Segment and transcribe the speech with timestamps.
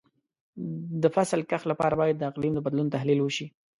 [1.01, 3.47] د فصل کښت لپاره باید د اقلیم د بدلون تحلیل وشي.